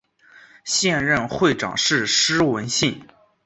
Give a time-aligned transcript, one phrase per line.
[0.65, 3.05] 现任会长是施文信。